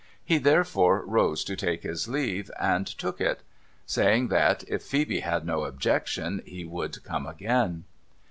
He 0.25 0.39
therefore 0.39 1.05
rose 1.05 1.43
to 1.43 1.55
take 1.55 1.83
his 1.83 2.07
leave, 2.07 2.49
and 2.59 2.87
took 2.87 3.21
it; 3.21 3.41
saying 3.85 4.29
that, 4.29 4.63
if 4.67 4.81
Phoebe 4.81 5.19
had 5.19 5.45
no 5.45 5.63
objection, 5.65 6.41
he 6.43 6.65
would 6.65 7.03
come 7.03 7.27
again. 7.27 7.83